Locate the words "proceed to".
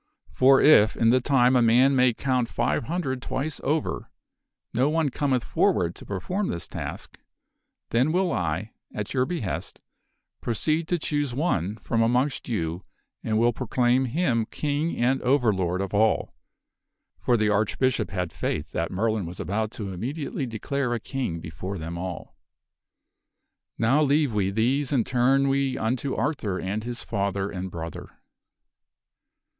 10.41-10.97